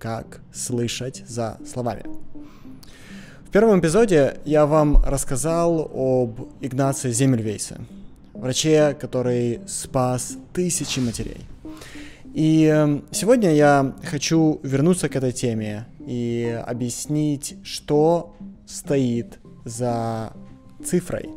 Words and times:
как 0.00 0.40
слышать 0.52 1.22
за 1.28 1.58
словами. 1.70 2.04
В 3.46 3.52
первом 3.52 3.80
эпизоде 3.80 4.38
я 4.44 4.66
вам 4.66 5.02
рассказал 5.04 5.90
об 5.92 6.48
Игнации 6.60 7.10
Земельвейсе, 7.10 7.76
враче, 8.32 8.96
который 8.98 9.60
спас 9.66 10.36
тысячи 10.52 11.00
матерей. 11.00 11.44
И 12.32 12.64
эм, 12.64 13.04
сегодня 13.10 13.52
я 13.52 13.94
хочу 14.04 14.60
вернуться 14.62 15.08
к 15.08 15.16
этой 15.16 15.32
теме 15.32 15.86
и 16.06 16.62
объяснить, 16.64 17.56
что 17.64 18.36
стоит 18.66 19.40
за 19.64 20.32
цифрой, 20.84 21.30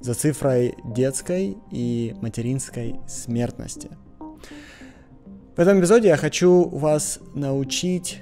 за 0.00 0.14
цифрой 0.14 0.76
детской 0.84 1.56
и 1.72 2.14
материнской 2.22 2.94
смертности. 3.08 3.88
В 5.56 5.58
этом 5.58 5.80
эпизоде 5.80 6.08
я 6.08 6.18
хочу 6.18 6.68
вас 6.68 7.18
научить 7.32 8.20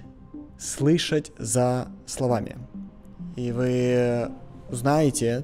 слышать 0.57 1.33
за 1.37 1.89
словами. 2.07 2.57
И 3.35 3.51
вы 3.51 4.31
узнаете 4.71 5.43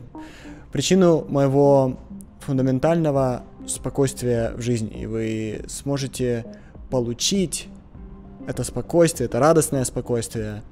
причину 0.71 1.27
моего 1.29 1.99
фундаментального 2.39 3.43
спокойствия 3.66 4.53
в 4.53 4.61
жизни. 4.61 5.01
И 5.01 5.07
вы 5.07 5.65
сможете 5.66 6.47
получить 6.91 7.66
это 8.47 8.63
спокойствие, 8.63 9.27
это 9.27 9.41
радостное 9.41 9.83
спокойствие 9.83 10.63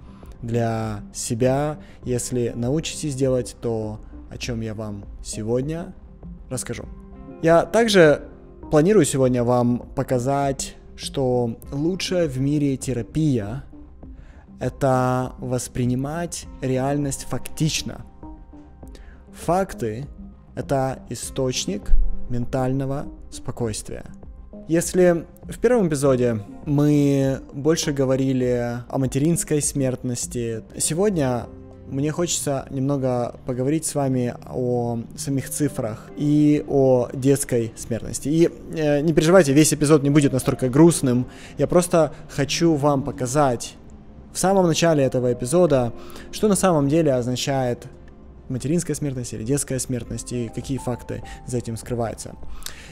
для 0.41 1.01
себя, 1.13 1.79
если 2.05 2.53
научитесь 2.55 3.17
делать 3.17 3.57
то, 3.61 3.99
о 4.31 4.39
чем 4.39 4.61
я 4.61 4.73
вам 4.73 5.05
сегодня 5.25 5.93
расскажу. 6.49 6.85
Я 7.43 7.65
также 7.65 8.23
планирую 8.71 9.05
сегодня 9.05 9.43
вам 9.43 9.81
показать, 9.97 10.77
что 10.99 11.57
лучшая 11.73 12.29
в 12.29 12.39
мире 12.39 12.77
терапия— 12.77 13.65
это 14.61 15.33
воспринимать 15.39 16.47
реальность 16.61 17.27
фактично. 17.29 18.05
Факты— 19.33 20.07
это 20.55 21.03
источник 21.09 21.93
ментального 22.29 23.07
спокойствия— 23.31 24.05
если 24.69 25.25
в 25.45 25.59
первом 25.61 25.89
эпизоде 25.89 26.43
мы 26.67 27.41
больше 27.55 27.93
говорили 27.93 28.83
о 28.87 28.99
материнской 28.99 29.63
смертности, 29.63 30.63
сегодня 30.77 31.47
мне 31.91 32.13
хочется 32.13 32.67
немного 32.71 33.37
поговорить 33.47 33.87
с 33.87 33.95
вами 33.95 34.35
о 34.47 35.01
самих 35.17 35.51
цифрах 35.51 36.11
и 36.17 36.65
о 36.69 37.09
детской 37.13 37.73
смертности. 37.77 38.29
И 38.29 38.51
э, 38.75 39.01
не 39.01 39.13
переживайте, 39.13 39.53
весь 39.53 39.73
эпизод 39.73 40.03
не 40.03 40.11
будет 40.11 40.33
настолько 40.33 40.69
грустным. 40.69 41.27
Я 41.57 41.67
просто 41.67 42.13
хочу 42.29 42.75
вам 42.75 43.03
показать 43.03 43.75
в 44.33 44.39
самом 44.39 44.67
начале 44.67 45.03
этого 45.05 45.33
эпизода, 45.33 45.93
что 46.31 46.49
на 46.49 46.57
самом 46.57 46.89
деле 46.89 47.13
означает 47.13 47.87
материнская 48.49 48.95
смертность 48.95 49.33
или 49.33 49.43
детская 49.43 49.79
смертность 49.79 50.33
и 50.33 50.51
какие 50.55 50.79
факты 50.79 51.23
за 51.47 51.59
этим 51.59 51.77
скрываются. 51.77 52.35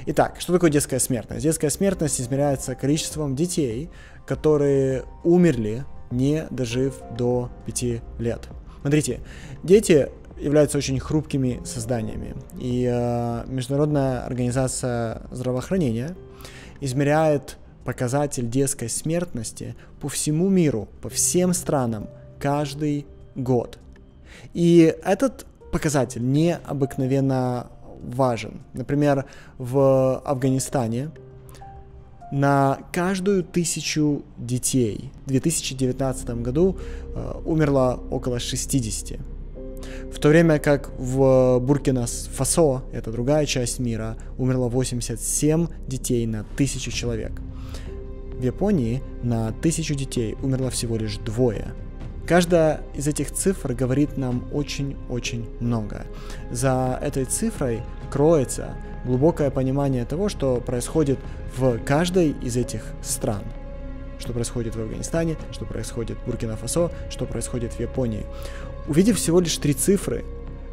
Итак, 0.06 0.36
что 0.38 0.52
такое 0.52 0.70
детская 0.70 1.00
смертность? 1.00 1.42
Детская 1.42 1.70
смертность 1.70 2.20
измеряется 2.20 2.74
количеством 2.74 3.34
детей, 3.34 3.90
которые 4.26 5.04
умерли, 5.24 5.84
не 6.10 6.46
дожив 6.50 6.94
до 7.16 7.50
5 7.66 7.82
лет. 8.18 8.48
Смотрите, 8.86 9.18
дети 9.64 10.08
являются 10.38 10.78
очень 10.78 11.00
хрупкими 11.00 11.60
созданиями. 11.64 12.36
И 12.56 12.88
э, 12.88 13.42
Международная 13.48 14.24
организация 14.24 15.22
здравоохранения 15.32 16.14
измеряет 16.80 17.56
показатель 17.84 18.48
детской 18.48 18.88
смертности 18.88 19.74
по 20.00 20.08
всему 20.08 20.48
миру, 20.48 20.86
по 21.02 21.08
всем 21.08 21.52
странам 21.52 22.08
каждый 22.38 23.06
год. 23.34 23.80
И 24.54 24.94
этот 25.04 25.46
показатель 25.72 26.22
необыкновенно 26.22 27.66
важен. 28.04 28.60
Например, 28.72 29.24
в 29.58 30.20
Афганистане 30.20 31.10
на 32.36 32.78
каждую 32.92 33.42
тысячу 33.42 34.22
детей 34.36 35.10
в 35.24 35.28
2019 35.28 36.28
году 36.42 36.76
э, 37.14 37.40
умерло 37.46 37.98
около 38.10 38.38
60. 38.38 39.18
В 40.12 40.18
то 40.18 40.28
время 40.28 40.58
как 40.58 40.90
в 40.98 41.58
Буркина-Фасо, 41.60 42.82
это 42.92 43.10
другая 43.10 43.46
часть 43.46 43.78
мира, 43.78 44.18
умерло 44.36 44.68
87 44.68 45.68
детей 45.86 46.26
на 46.26 46.44
тысячу 46.56 46.90
человек. 46.90 47.32
В 48.34 48.42
Японии 48.42 49.02
на 49.22 49.52
тысячу 49.52 49.94
детей 49.94 50.36
умерло 50.42 50.68
всего 50.68 50.96
лишь 50.98 51.16
двое– 51.16 51.72
Каждая 52.26 52.80
из 52.92 53.06
этих 53.06 53.30
цифр 53.30 53.72
говорит 53.72 54.16
нам 54.16 54.48
очень-очень 54.52 55.46
много. 55.60 56.06
За 56.50 56.98
этой 57.00 57.24
цифрой 57.24 57.82
кроется 58.10 58.74
глубокое 59.06 59.50
понимание 59.50 60.04
того, 60.04 60.28
что 60.28 60.56
происходит 60.56 61.18
в 61.56 61.78
каждой 61.78 62.30
из 62.42 62.56
этих 62.56 62.82
стран. 63.02 63.42
Что 64.18 64.32
происходит 64.32 64.76
в 64.76 64.80
Афганистане, 64.80 65.36
что 65.52 65.64
происходит 65.64 66.18
в 66.18 66.28
Буркина-Фасо, 66.28 66.90
что 67.10 67.26
происходит 67.26 67.72
в 67.74 67.80
Японии. 67.80 68.26
Увидев 68.88 69.16
всего 69.16 69.40
лишь 69.40 69.56
три 69.56 69.74
цифры, 69.74 70.24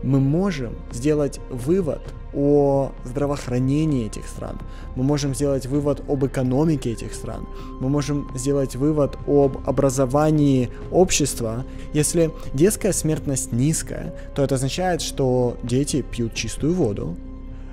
мы 0.03 0.19
можем 0.19 0.75
сделать 0.91 1.39
вывод 1.49 2.01
о 2.33 2.91
здравоохранении 3.05 4.07
этих 4.07 4.27
стран. 4.27 4.59
Мы 4.95 5.03
можем 5.03 5.33
сделать 5.33 5.65
вывод 5.65 6.01
об 6.09 6.25
экономике 6.25 6.91
этих 6.91 7.13
стран. 7.13 7.47
Мы 7.79 7.89
можем 7.89 8.29
сделать 8.35 8.75
вывод 8.75 9.17
об 9.27 9.57
образовании 9.65 10.69
общества. 10.91 11.63
Если 11.93 12.31
детская 12.53 12.91
смертность 12.91 13.51
низкая, 13.51 14.13
то 14.35 14.43
это 14.43 14.55
означает, 14.55 15.01
что 15.01 15.57
дети 15.63 16.01
пьют 16.01 16.33
чистую 16.33 16.73
воду, 16.73 17.15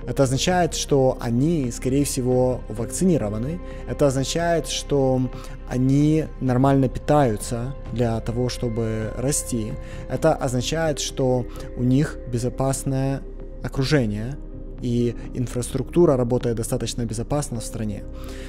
это 0.07 0.23
означает, 0.23 0.75
что 0.75 1.19
они, 1.21 1.71
скорее 1.71 2.05
всего, 2.05 2.61
вакцинированы. 2.69 3.61
Это 3.89 4.07
означает, 4.07 4.67
что 4.67 5.31
они 5.69 6.25
нормально 6.41 6.89
питаются 6.89 7.75
для 7.93 8.19
того, 8.21 8.49
чтобы 8.49 9.13
расти. 9.17 9.73
Это 10.09 10.35
означает, 10.35 10.99
что 10.99 11.47
у 11.77 11.83
них 11.83 12.19
безопасное 12.33 13.23
окружение, 13.63 14.37
и 14.83 15.15
инфраструктура 15.35 16.17
работает 16.17 16.57
достаточно 16.57 17.05
безопасно 17.05 17.61
в 17.61 17.65
стране. 17.65 18.05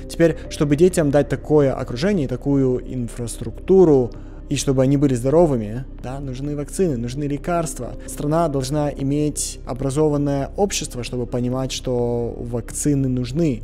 Теперь, 0.09 0.37
чтобы 0.49 0.75
детям 0.77 1.11
дать 1.11 1.29
такое 1.29 1.73
окружение, 1.73 2.27
такую 2.27 2.81
инфраструктуру, 2.93 4.11
и 4.51 4.57
чтобы 4.57 4.83
они 4.83 4.97
были 4.97 5.15
здоровыми, 5.15 5.85
да, 6.03 6.19
нужны 6.19 6.57
вакцины, 6.57 6.97
нужны 6.97 7.23
лекарства. 7.23 7.93
Страна 8.05 8.49
должна 8.49 8.91
иметь 8.91 9.61
образованное 9.65 10.51
общество, 10.57 11.05
чтобы 11.05 11.25
понимать, 11.25 11.71
что 11.71 12.35
вакцины 12.37 13.07
нужны. 13.07 13.63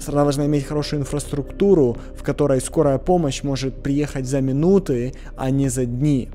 Страна 0.00 0.22
должна 0.22 0.46
иметь 0.46 0.64
хорошую 0.64 1.00
инфраструктуру, 1.00 1.98
в 2.16 2.22
которой 2.22 2.62
скорая 2.62 2.96
помощь 2.96 3.42
может 3.42 3.82
приехать 3.82 4.24
за 4.24 4.40
минуты, 4.40 5.12
а 5.36 5.50
не 5.50 5.68
за 5.68 5.84
дни. 5.84 6.30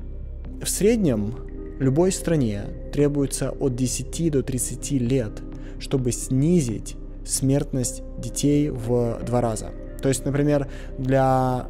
В 0.62 0.68
среднем 0.68 1.34
любой 1.80 2.12
стране 2.12 2.66
требуется 2.92 3.50
от 3.50 3.74
10 3.74 4.30
до 4.30 4.44
30 4.44 4.92
лет, 4.92 5.42
чтобы 5.80 6.12
снизить 6.12 6.94
смертность 7.26 8.04
детей 8.18 8.70
в 8.70 9.18
два 9.26 9.40
раза. 9.40 9.72
То 10.00 10.08
есть, 10.08 10.24
например, 10.24 10.68
для 10.96 11.66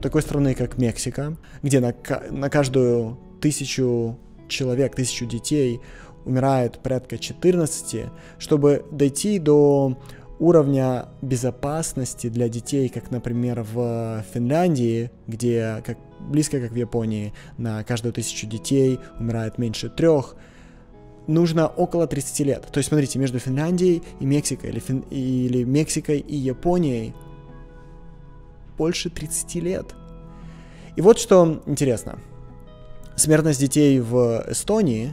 такой 0.00 0.22
страны, 0.22 0.54
как 0.54 0.78
Мексика, 0.78 1.36
где 1.62 1.80
на, 1.80 1.94
на 2.30 2.50
каждую 2.50 3.18
тысячу 3.40 4.18
человек, 4.48 4.94
тысячу 4.94 5.26
детей 5.26 5.80
умирает 6.24 6.78
порядка 6.78 7.18
14, 7.18 8.06
чтобы 8.38 8.84
дойти 8.90 9.38
до 9.38 9.98
уровня 10.38 11.06
безопасности 11.22 12.28
для 12.28 12.48
детей, 12.48 12.88
как, 12.88 13.10
например, 13.10 13.64
в 13.72 14.24
Финляндии, 14.32 15.10
где, 15.26 15.82
как, 15.84 15.98
близко 16.20 16.60
как 16.60 16.72
в 16.72 16.76
Японии, 16.76 17.32
на 17.56 17.84
каждую 17.84 18.12
тысячу 18.12 18.46
детей 18.46 18.98
умирает 19.18 19.58
меньше 19.58 19.88
трех, 19.88 20.36
нужно 21.26 21.68
около 21.68 22.06
30 22.06 22.40
лет. 22.40 22.66
То 22.70 22.78
есть, 22.78 22.88
смотрите, 22.88 23.18
между 23.18 23.38
Финляндией 23.38 24.02
и 24.20 24.26
Мексикой, 24.26 24.70
или, 24.70 24.80
Фин... 24.80 25.00
или 25.10 25.64
Мексикой 25.64 26.18
и 26.18 26.36
Японией 26.36 27.14
больше 28.76 29.10
30 29.10 29.54
лет. 29.56 29.94
И 30.96 31.00
вот 31.00 31.18
что 31.18 31.62
интересно. 31.66 32.18
Смертность 33.16 33.60
детей 33.60 34.00
в 34.00 34.44
Эстонии 34.48 35.12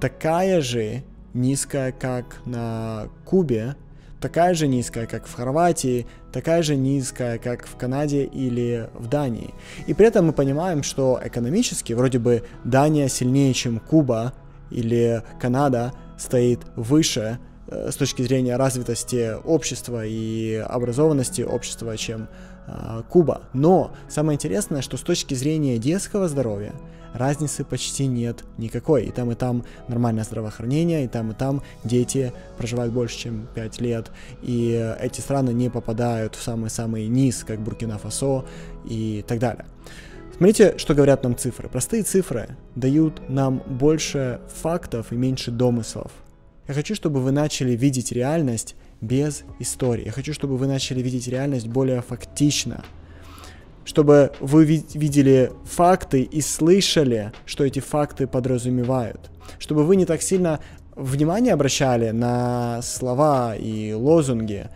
такая 0.00 0.60
же 0.60 1.02
низкая, 1.32 1.92
как 1.92 2.40
на 2.44 3.08
Кубе, 3.24 3.76
такая 4.20 4.54
же 4.54 4.66
низкая, 4.68 5.06
как 5.06 5.26
в 5.26 5.34
Хорватии, 5.34 6.06
такая 6.32 6.62
же 6.62 6.76
низкая, 6.76 7.38
как 7.38 7.66
в 7.66 7.76
Канаде 7.76 8.24
или 8.24 8.88
в 8.94 9.06
Дании. 9.08 9.52
И 9.86 9.94
при 9.94 10.06
этом 10.06 10.26
мы 10.26 10.32
понимаем, 10.32 10.82
что 10.82 11.20
экономически 11.22 11.92
вроде 11.92 12.18
бы 12.18 12.42
Дания 12.64 13.08
сильнее, 13.08 13.52
чем 13.52 13.80
Куба 13.80 14.32
или 14.70 15.22
Канада, 15.40 15.92
стоит 16.16 16.60
выше 16.76 17.38
с 17.68 17.96
точки 17.96 18.22
зрения 18.22 18.56
развитости 18.56 19.34
общества 19.44 20.04
и 20.04 20.54
образованности 20.54 21.42
общества, 21.42 21.96
чем 21.96 22.28
э, 22.66 23.02
Куба. 23.08 23.42
Но 23.52 23.92
самое 24.08 24.36
интересное, 24.36 24.82
что 24.82 24.96
с 24.96 25.02
точки 25.02 25.34
зрения 25.34 25.78
детского 25.78 26.28
здоровья 26.28 26.72
разницы 27.14 27.64
почти 27.64 28.06
нет 28.06 28.44
никакой. 28.58 29.04
И 29.04 29.10
там, 29.10 29.30
и 29.30 29.34
там 29.34 29.64
нормальное 29.88 30.24
здравоохранение, 30.24 31.04
и 31.04 31.08
там, 31.08 31.30
и 31.30 31.34
там 31.34 31.62
дети 31.84 32.32
проживают 32.58 32.92
больше, 32.92 33.18
чем 33.18 33.48
5 33.54 33.80
лет, 33.80 34.10
и 34.42 34.94
эти 35.00 35.20
страны 35.20 35.50
не 35.50 35.70
попадают 35.70 36.34
в 36.34 36.42
самый-самый 36.42 37.06
низ, 37.06 37.44
как 37.44 37.60
Буркина-Фасо 37.60 38.44
и 38.84 39.24
так 39.26 39.38
далее. 39.38 39.64
Смотрите, 40.36 40.76
что 40.78 40.94
говорят 40.94 41.22
нам 41.22 41.36
цифры. 41.36 41.68
Простые 41.68 42.02
цифры 42.02 42.56
дают 42.74 43.28
нам 43.28 43.62
больше 43.66 44.40
фактов 44.48 45.12
и 45.12 45.16
меньше 45.16 45.52
домыслов. 45.52 46.10
Я 46.66 46.74
хочу, 46.74 46.94
чтобы 46.94 47.20
вы 47.20 47.30
начали 47.30 47.72
видеть 47.76 48.10
реальность 48.10 48.74
без 49.02 49.44
истории. 49.58 50.06
Я 50.06 50.12
хочу, 50.12 50.32
чтобы 50.32 50.56
вы 50.56 50.66
начали 50.66 51.02
видеть 51.02 51.28
реальность 51.28 51.68
более 51.68 52.00
фактично. 52.00 52.84
Чтобы 53.84 54.32
вы 54.40 54.64
видели 54.64 55.52
факты 55.64 56.22
и 56.22 56.40
слышали, 56.40 57.32
что 57.44 57.64
эти 57.64 57.80
факты 57.80 58.26
подразумевают. 58.26 59.30
Чтобы 59.58 59.84
вы 59.84 59.96
не 59.96 60.06
так 60.06 60.22
сильно 60.22 60.60
внимание 60.96 61.52
обращали 61.52 62.10
на 62.10 62.80
слова 62.82 63.56
и 63.56 63.92
лозунги, 63.92 64.68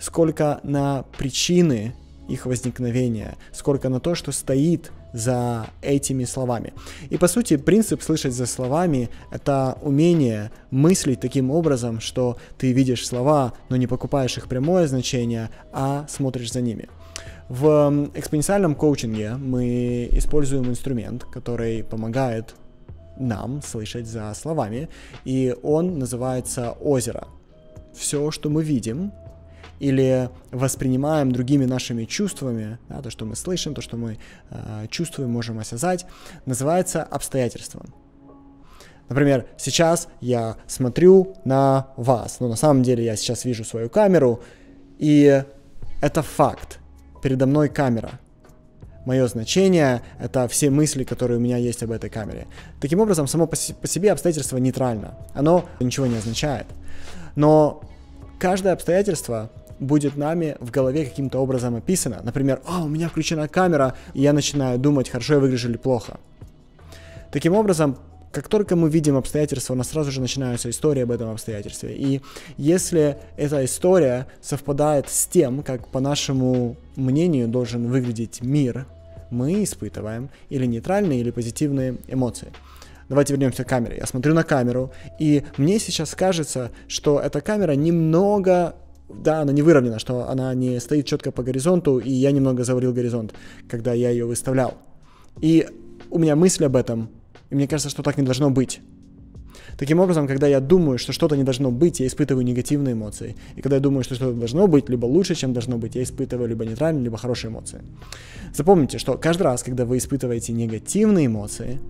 сколько 0.00 0.60
на 0.62 1.04
причины 1.18 1.94
их 2.26 2.46
возникновения, 2.46 3.36
сколько 3.52 3.90
на 3.90 4.00
то, 4.00 4.14
что 4.14 4.32
стоит 4.32 4.92
за 5.14 5.68
этими 5.80 6.24
словами. 6.24 6.74
И 7.08 7.16
по 7.16 7.28
сути 7.28 7.56
принцип 7.56 8.02
слышать 8.02 8.34
за 8.34 8.46
словами— 8.46 9.08
это 9.30 9.78
умение 9.80 10.50
мыслить 10.70 11.20
таким 11.20 11.50
образом, 11.50 12.00
что 12.00 12.36
ты 12.58 12.72
видишь 12.72 13.06
слова, 13.06 13.52
но 13.70 13.76
не 13.76 13.86
покупаешь 13.86 14.36
их 14.36 14.48
прямое 14.48 14.88
значение, 14.88 15.50
а 15.72 16.04
смотришь 16.08 16.52
за 16.52 16.60
ними. 16.60 16.88
В 17.48 18.10
экспоненциальном 18.14 18.74
коучинге 18.74 19.36
мы 19.36 20.08
используем 20.12 20.66
инструмент, 20.66 21.24
который 21.24 21.84
помогает 21.84 22.56
нам 23.16 23.62
слышать 23.62 24.08
за 24.08 24.34
словами, 24.34 24.88
и 25.24 25.54
он 25.62 25.98
называется 25.98 26.72
озеро. 26.72 27.28
Все, 27.94 28.32
что 28.32 28.50
мы 28.50 28.64
видим, 28.64 29.12
или 29.80 30.30
воспринимаем 30.50 31.32
другими 31.32 31.64
нашими 31.64 32.04
чувствами, 32.04 32.78
да, 32.88 33.02
то, 33.02 33.10
что 33.10 33.24
мы 33.24 33.36
слышим, 33.36 33.74
то, 33.74 33.82
что 33.82 33.96
мы 33.96 34.18
э, 34.50 34.86
чувствуем, 34.90 35.30
можем 35.30 35.58
осязать, 35.58 36.06
называется 36.46 37.02
обстоятельством. 37.02 37.94
Например, 39.08 39.46
сейчас 39.58 40.08
я 40.20 40.56
смотрю 40.66 41.36
на 41.44 41.88
вас, 41.96 42.40
но 42.40 42.48
на 42.48 42.56
самом 42.56 42.82
деле 42.82 43.04
я 43.04 43.16
сейчас 43.16 43.44
вижу 43.44 43.64
свою 43.64 43.90
камеру, 43.90 44.40
и 44.98 45.44
это 46.00 46.22
факт. 46.22 46.78
Передо 47.22 47.46
мной 47.46 47.68
камера. 47.68 48.20
Мое 49.04 49.26
значение— 49.26 50.02
это 50.18 50.48
все 50.48 50.70
мысли, 50.70 51.04
которые 51.04 51.36
у 51.38 51.40
меня 51.40 51.58
есть 51.58 51.82
об 51.82 51.90
этой 51.90 52.08
камере. 52.08 52.46
Таким 52.80 53.00
образом, 53.00 53.26
само 53.26 53.46
по 53.46 53.56
себе 53.56 54.12
обстоятельство 54.12 54.56
нейтрально. 54.56 55.18
Оно 55.34 55.66
ничего 55.80 56.06
не 56.06 56.16
означает. 56.16 56.66
Но 57.36 57.82
каждое 58.38 58.72
обстоятельство 58.72 59.50
будет 59.80 60.16
нами 60.16 60.56
в 60.60 60.70
голове 60.70 61.04
каким-то 61.04 61.38
образом 61.38 61.76
описано. 61.76 62.20
Например, 62.22 62.60
«А, 62.66 62.84
у 62.84 62.88
меня 62.88 63.08
включена 63.08 63.48
камера», 63.48 63.94
и 64.14 64.22
я 64.22 64.32
начинаю 64.32 64.78
думать, 64.78 65.08
хорошо 65.08 65.34
я 65.34 65.40
выгляжу 65.40 65.68
или 65.68 65.76
плохо. 65.76 66.18
Таким 67.32 67.54
образом, 67.54 67.98
как 68.34 68.48
только 68.48 68.74
мы 68.74 68.90
видим 68.90 69.16
обстоятельства, 69.16 69.74
у 69.74 69.76
нас 69.76 69.90
сразу 69.90 70.10
же 70.10 70.20
начинается 70.20 70.68
история 70.68 71.04
об 71.04 71.12
этом 71.12 71.30
обстоятельстве. 71.30 71.94
И 71.96 72.20
если 72.56 73.16
эта 73.36 73.64
история 73.64 74.26
совпадает 74.40 75.08
с 75.08 75.26
тем, 75.26 75.62
как 75.62 75.86
по 75.88 76.00
нашему 76.00 76.76
мнению 76.96 77.48
должен 77.48 77.88
выглядеть 77.88 78.40
мир, 78.42 78.86
мы 79.30 79.62
испытываем 79.62 80.30
или 80.48 80.66
нейтральные, 80.66 81.20
или 81.20 81.30
позитивные 81.30 81.96
эмоции. 82.08 82.52
Давайте 83.08 83.34
вернемся 83.34 83.64
к 83.64 83.68
камере. 83.68 83.98
Я 83.98 84.06
смотрю 84.06 84.34
на 84.34 84.44
камеру, 84.44 84.92
и 85.18 85.44
мне 85.56 85.78
сейчас 85.78 86.14
кажется, 86.14 86.72
что 86.88 87.20
эта 87.20 87.40
камера 87.40 87.72
немного 87.72 88.74
да, 89.08 89.40
она 89.40 89.52
не 89.52 89.62
выровнена, 89.62 89.98
что 89.98 90.28
она 90.28 90.54
не 90.54 90.80
стоит 90.80 91.06
четко 91.06 91.30
по 91.30 91.42
горизонту, 91.42 91.98
и 91.98 92.10
я 92.10 92.32
немного 92.32 92.64
заварил 92.64 92.92
горизонт, 92.92 93.34
когда 93.68 93.92
я 93.92 94.10
ее 94.10 94.26
выставлял. 94.26 94.74
И 95.40 95.66
у 96.10 96.18
меня 96.18 96.36
мысль 96.36 96.64
об 96.64 96.76
этом, 96.76 97.08
и 97.50 97.54
мне 97.54 97.68
кажется, 97.68 97.90
что 97.90 98.02
так 98.02 98.16
не 98.16 98.24
должно 98.24 98.50
быть. 98.50 98.80
Таким 99.76 99.98
образом, 100.00 100.28
когда 100.28 100.46
я 100.46 100.60
думаю, 100.60 100.98
что 100.98 101.12
что-то 101.12 101.36
не 101.36 101.42
должно 101.42 101.70
быть, 101.70 102.00
я 102.00 102.06
испытываю 102.06 102.44
негативные 102.44 102.92
эмоции. 102.92 103.34
И 103.56 103.60
когда 103.60 103.76
я 103.76 103.82
думаю, 103.82 104.04
что 104.04 104.14
что-то 104.14 104.32
должно 104.32 104.66
быть, 104.68 104.88
либо 104.88 105.06
лучше, 105.06 105.34
чем 105.34 105.52
должно 105.52 105.78
быть, 105.78 105.96
я 105.96 106.02
испытываю 106.02 106.48
либо 106.48 106.64
нейтральные, 106.64 107.04
либо 107.04 107.16
хорошие 107.16 107.50
эмоции. 107.50 107.82
Запомните, 108.52 108.98
что 108.98 109.18
каждый 109.18 109.42
раз, 109.42 109.62
когда 109.62 109.84
вы 109.84 109.98
испытываете 109.98 110.52
негативные 110.52 111.26
эмоции, 111.26 111.80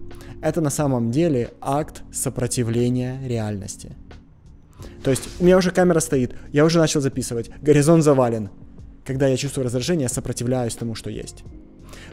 это 0.40 0.61
на 0.61 0.70
самом 0.70 1.11
деле 1.11 1.50
акт 1.61 2.02
сопротивления 2.12 3.20
реальности. 3.26 3.93
То 5.05 5.11
есть 5.11 5.29
у 5.39 5.45
меня 5.45 5.59
уже 5.59 5.71
камера 5.71 6.01
стоит, 6.01 6.35
я 6.51 6.65
уже 6.65 6.79
начал 6.79 7.03
записывать, 7.03 7.51
горизонт 7.61 8.03
завален. 8.03 8.49
Когда 9.05 9.27
я 9.27 9.37
чувствую 9.37 9.67
раздражение, 9.67 10.05
я 10.05 10.09
сопротивляюсь 10.09 10.75
тому, 10.75 10.95
что 10.95 11.11
есть. 11.11 11.45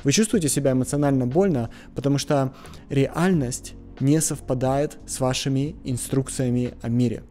Вы 0.03 0.11
чувствуете 0.11 0.49
себя 0.49 0.73
эмоционально 0.73 1.25
больно, 1.25 1.69
потому 1.95 2.17
что 2.17 2.53
реальность 2.89 3.75
не 4.01 4.19
совпадает 4.19 4.97
с 5.07 5.21
вашими 5.21 5.77
инструкциями 5.85 6.73
о 6.81 6.89
мире. 6.89 7.23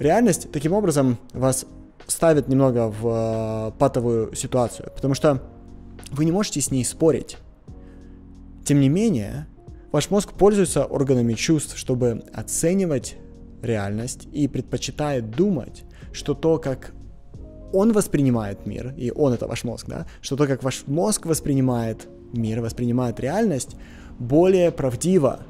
Реальность 0.00 0.50
таким 0.50 0.72
образом 0.72 1.18
вас 1.32 1.64
ставит 2.08 2.48
немного 2.48 2.88
в 2.88 3.72
э, 3.74 3.78
патовую 3.78 4.34
ситуацию, 4.34 4.90
потому 4.92 5.14
что 5.14 5.40
вы 6.10 6.24
не 6.24 6.32
можете 6.32 6.60
с 6.60 6.72
ней 6.72 6.84
спорить. 6.84 7.36
Тем 8.64 8.80
не 8.80 8.88
менее, 8.88 9.46
ваш 9.92 10.10
мозг 10.10 10.32
пользуется 10.32 10.84
органами 10.84 11.34
чувств, 11.34 11.78
чтобы 11.78 12.24
оценивать 12.34 13.16
реальность 13.66 14.28
и 14.32 14.48
предпочитает 14.48 15.30
думать, 15.30 15.84
что 16.12 16.34
то, 16.34 16.58
как 16.58 16.92
он 17.72 17.92
воспринимает 17.92 18.66
мир, 18.66 18.94
и 18.96 19.10
он 19.10 19.32
это 19.32 19.46
ваш 19.46 19.64
мозг, 19.64 19.86
да, 19.88 20.06
что 20.20 20.36
то, 20.36 20.46
как 20.46 20.62
ваш 20.62 20.84
мозг 20.86 21.26
воспринимает 21.26 22.08
мир, 22.32 22.60
воспринимает 22.60 23.20
реальность, 23.20 23.76
более 24.18 24.70
правдиво, 24.70 25.40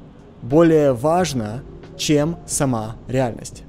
более 0.41 0.93
важно, 0.93 1.63
чем 1.95 2.37
сама 2.45 2.97
реальность. 3.07 3.63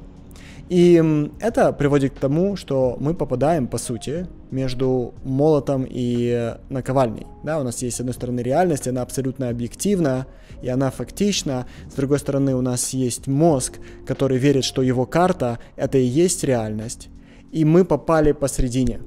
И 0.69 1.03
это 1.41 1.73
приводит 1.73 2.15
к 2.15 2.19
тому, 2.19 2.57
что 2.57 2.97
мы 3.01 3.15
попадаем, 3.15 3.69
по 3.69 3.79
сути, 3.79 4.27
между 4.51 5.15
молотом 5.25 5.87
и 5.89 6.57
наковальней. 6.69 7.27
Да, 7.45 7.61
у 7.61 7.65
нас 7.65 7.83
есть, 7.83 7.97
с 7.97 8.01
одной 8.01 8.15
стороны, 8.15 8.41
реальность, 8.41 8.89
она 8.89 9.03
абсолютно 9.03 9.49
объективна, 9.49 10.27
и 10.63 10.69
она 10.69 10.91
фактична. 10.91 11.67
С 11.91 11.95
другой 11.95 12.19
стороны, 12.19 12.55
у 12.55 12.61
нас 12.61 12.91
есть 12.91 13.27
мозг, 13.27 13.79
который 14.07 14.39
верит, 14.39 14.65
что 14.65 14.83
его 14.83 15.07
карта— 15.07 15.59
это 15.77 15.99
и 15.99 16.05
есть 16.05 16.45
реальность. 16.45 17.09
И 17.53 17.65
мы 17.65 17.85
попали 17.85 18.33
посредине. 18.33 19.01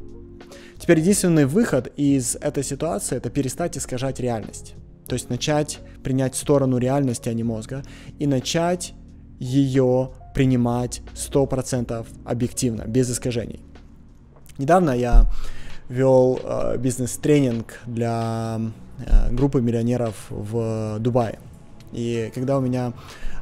Теперь 0.80 1.00
единственный 1.00 1.46
выход 1.46 1.92
из 1.96 2.36
этой 2.36 2.64
ситуации— 2.64 3.16
это 3.18 3.30
перестать 3.30 3.78
искажать 3.78 4.20
реальность. 4.20 4.74
То 5.08 5.14
есть 5.14 5.30
начать 5.30 5.80
принять 6.04 6.36
сторону 6.36 6.78
реальности, 6.78 7.30
а 7.30 7.34
не 7.34 7.44
мозга, 7.44 7.84
и 8.18 8.26
начать 8.26 8.94
ее 9.40 10.12
принимать 10.34 11.02
100% 11.16 12.08
объективно, 12.26 12.84
без 12.88 13.12
искажений. 13.12 13.60
Недавно 14.58 14.92
я 14.92 15.26
вел 15.90 16.40
э, 16.44 16.78
бизнес-тренинг 16.78 17.80
для 17.86 18.60
э, 19.06 19.32
группы 19.32 19.62
миллионеров 19.62 20.16
в 20.30 21.00
Дубае. 21.00 21.40
И 21.92 22.32
когда 22.34 22.58
у 22.58 22.62
меня 22.62 22.94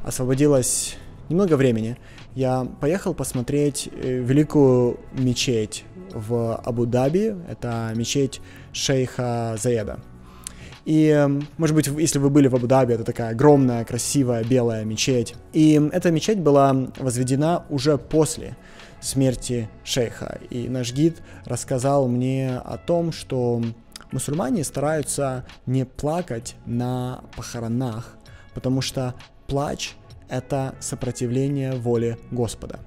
освободилось 0.03 0.97
немного 1.29 1.55
времени, 1.55 1.97
я 2.35 2.67
поехал 2.79 3.13
посмотреть 3.13 3.89
э, 3.91 4.19
великую 4.19 4.99
мечеть 5.13 5.83
в 6.13 6.55
Абу-Даби. 6.55 7.35
Это 7.49 7.91
мечеть 7.95 8.41
шейха 8.73 9.55
Заеда. 9.61 9.99
И, 10.85 11.27
может 11.57 11.75
быть, 11.75 11.87
если 11.87 12.17
вы 12.17 12.31
были 12.31 12.47
в 12.47 12.55
Абу-Даби, 12.55 12.93
это 12.93 13.03
такая 13.03 13.31
огромная, 13.31 13.85
красивая, 13.85 14.43
белая 14.43 14.85
мечеть. 14.85 15.35
И 15.53 15.79
эта 15.91 16.09
мечеть 16.09 16.39
была 16.39 16.73
возведена 16.97 17.65
уже 17.69 17.97
после 17.97 18.55
смерти 19.01 19.69
шейха. 19.83 20.39
И 20.49 20.69
наш 20.69 20.93
гид 20.93 21.21
рассказал 21.45 22.07
мне 22.07 22.57
о 22.57 22.77
том, 22.77 23.11
что 23.11 23.61
мусульмане 24.11 24.63
стараются 24.63 25.45
не 25.65 25.85
плакать 25.85 26.55
на 26.65 27.23
похоронах, 27.35 28.17
потому 28.53 28.81
что 28.81 29.15
плач— 29.47 29.93
это 30.29 30.75
сопротивление 30.79 31.73
воле 31.73 32.17
Господа. 32.31 32.79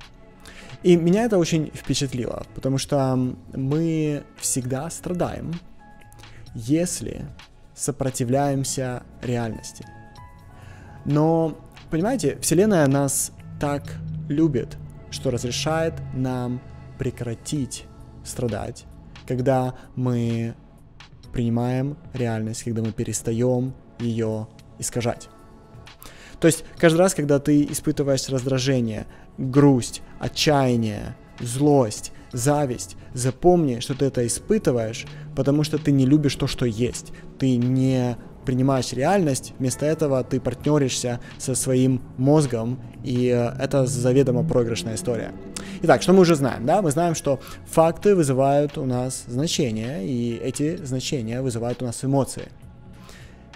И 0.82 0.96
меня 0.96 1.24
это 1.24 1.38
очень 1.38 1.70
впечатлило, 1.72 2.44
потому 2.54 2.76
что 2.78 3.16
мы 3.54 4.24
всегда 4.36 4.90
страдаем, 4.90 5.52
если 6.54 7.24
сопротивляемся 7.74 9.04
реальности. 9.22 9.86
Но, 11.04 11.56
понимаете, 11.90 12.36
Вселенная 12.40 12.86
нас 12.88 13.32
так 13.60 13.84
любит, 14.28 14.76
что 15.12 15.30
разрешает 15.30 15.94
нам 16.14 16.60
прекратить 16.98 17.84
страдать, 18.24 18.84
когда 19.26 19.74
мы 19.94 20.54
принимаем 21.32 21.96
реальность, 22.12 22.64
когда 22.64 22.82
мы 22.82 22.92
перестаем 22.92 23.74
ее 24.00 24.48
искажать. 24.78 25.28
То 26.40 26.46
есть 26.46 26.64
каждый 26.76 26.98
раз, 26.98 27.14
когда 27.14 27.38
ты 27.38 27.64
испытываешь 27.64 28.28
раздражение, 28.28 29.06
грусть, 29.38 30.02
отчаяние, 30.18 31.16
злость, 31.38 32.12
зависть, 32.32 32.96
запомни, 33.14 33.80
что 33.80 33.94
ты 33.94 34.06
это 34.06 34.26
испытываешь, 34.26 35.06
потому 35.36 35.62
что 35.62 35.78
ты 35.78 35.92
не 35.92 36.04
любишь 36.04 36.34
то, 36.34 36.46
что 36.46 36.66
есть. 36.66 37.12
Ты 37.38 37.56
не 37.56 38.16
принимаешь 38.44 38.92
реальность, 38.92 39.54
вместо 39.58 39.86
этого 39.86 40.22
ты 40.24 40.40
партнеришься 40.40 41.20
со 41.38 41.54
своим 41.54 42.00
мозгом, 42.16 42.80
и 43.04 43.28
э, 43.28 43.62
это 43.62 43.86
заведомо 43.86 44.44
проигрышная 44.44 44.94
история. 44.94 45.32
Итак, 45.82 46.02
что 46.02 46.12
мы 46.12 46.20
уже 46.20 46.34
знаем, 46.34 46.66
да? 46.66 46.82
Мы 46.82 46.90
знаем, 46.90 47.14
что 47.14 47.40
факты 47.66 48.14
вызывают 48.14 48.78
у 48.78 48.84
нас 48.84 49.24
значения, 49.26 50.04
и 50.04 50.36
эти 50.36 50.76
значения 50.76 51.42
вызывают 51.42 51.82
у 51.82 51.86
нас 51.86 52.04
эмоции. 52.04 52.48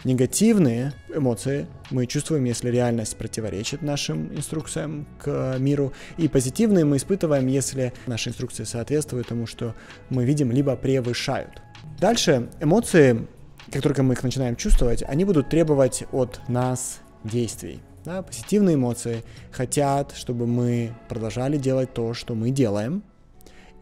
Негативные 0.05 0.93
эмоции 1.13 1.67
мы 1.91 2.07
чувствуем, 2.07 2.45
если 2.45 2.71
реальность 2.71 3.17
противоречит 3.17 3.83
нашим 3.83 4.33
инструкциям 4.37 5.07
к 5.19 5.57
миру, 5.59 5.93
и 6.17 6.29
позитивные 6.29 6.85
мы 6.85 6.99
испытываем, 6.99 7.49
если 7.49 7.93
наши 8.07 8.31
инструкции 8.31 8.63
соответствуют 8.63 9.29
тому, 9.29 9.47
что 9.47 9.75
мы 10.09 10.25
видим, 10.25 10.53
либо 10.53 10.77
превышают. 10.77 11.61
Дальше 11.99 12.49
эмоции, 12.61 13.27
как 13.71 13.83
только 13.83 14.03
мы 14.03 14.15
их 14.15 14.23
начинаем 14.23 14.57
чувствовать, 14.57 15.03
они 15.03 15.25
будут 15.25 15.49
требовать 15.49 16.05
от 16.13 16.41
нас 16.49 17.01
действий. 17.25 17.81
Да, 18.05 18.23
позитивные 18.23 18.77
эмоции 18.77 19.25
хотят, 19.51 20.13
чтобы 20.13 20.47
мы 20.47 20.93
продолжали 21.09 21.57
делать 21.57 21.93
то, 21.93 22.15
что 22.15 22.35
мы 22.35 22.51
делаем, 22.51 23.03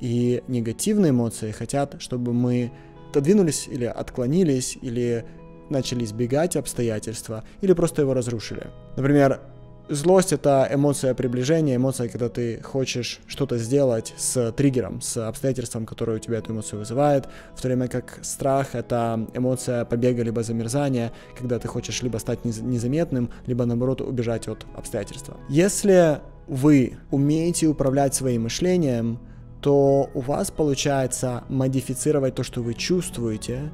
и 0.01 0.43
негативные 0.49 1.11
эмоции 1.11 1.51
хотят, 1.51 1.97
чтобы 2.01 2.33
мы 2.33 2.73
отодвинулись 3.11 3.69
или 3.69 3.85
отклонились, 3.85 4.79
или 4.81 5.25
начали 5.71 6.05
избегать 6.05 6.57
обстоятельства 6.57 7.45
или 7.61 7.73
просто 7.73 8.03
его 8.03 8.15
разрушили. 8.15 8.67
Например, 8.97 9.41
злость— 9.89 10.33
это 10.35 10.69
эмоция 10.71 11.15
приближения, 11.15 11.77
эмоция, 11.77 12.09
когда 12.09 12.29
ты 12.29 12.61
хочешь 12.63 13.21
что-то 13.27 13.59
сделать 13.59 14.15
с 14.17 14.53
триггером, 14.53 15.01
с 15.01 15.29
обстоятельством, 15.29 15.87
которое 15.87 16.17
у 16.17 16.21
тебя 16.21 16.39
эту 16.39 16.53
эмоцию 16.53 16.81
вызывает, 16.81 17.29
в 17.55 17.61
то 17.61 17.69
время 17.69 17.89
как 17.89 18.19
страх— 18.23 18.69
это 18.75 19.27
эмоция 19.35 19.85
побега 19.85 20.23
либо 20.23 20.43
замерзания, 20.43 21.13
когда 21.39 21.59
ты 21.59 21.69
хочешь 21.69 22.03
либо 22.03 22.19
стать 22.19 22.45
незаметным, 22.45 23.31
либо, 23.47 23.65
наоборот, 23.65 24.01
убежать 24.01 24.49
от 24.49 24.67
обстоятельства. 24.77 25.37
Если 25.49 26.21
вы 26.47 26.99
умеете 27.11 27.67
управлять 27.67 28.15
своим 28.15 28.45
мышлением, 28.45 29.19
то 29.61 30.11
у 30.13 30.21
вас 30.21 30.51
получается 30.51 31.45
модифицировать 31.49 32.35
то, 32.35 32.43
что 32.43 32.61
вы 32.61 32.75
чувствуете, 32.75 33.73